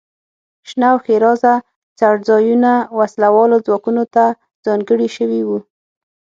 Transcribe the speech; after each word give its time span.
شنه 0.69 0.87
او 0.93 0.97
ښېرازه 1.05 1.53
څړځایونه 1.99 2.71
وسله 2.99 3.27
والو 3.35 3.57
ځواکونو 3.65 4.03
ته 4.15 4.25
ځانګړي 4.65 5.07
شوي 5.17 5.41
وو. 5.47 5.59